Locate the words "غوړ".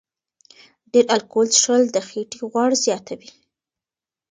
2.51-2.69